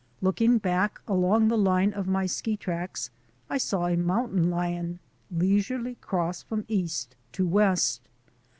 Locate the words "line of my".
1.59-2.25